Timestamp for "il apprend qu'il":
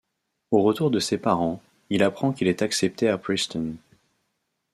1.91-2.47